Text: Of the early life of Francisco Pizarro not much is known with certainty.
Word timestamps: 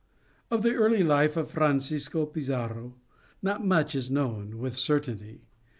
Of 0.49 0.63
the 0.63 0.73
early 0.73 1.03
life 1.03 1.37
of 1.37 1.51
Francisco 1.51 2.25
Pizarro 2.25 2.95
not 3.43 3.63
much 3.63 3.93
is 3.93 4.09
known 4.09 4.57
with 4.57 4.75
certainty. 4.75 5.41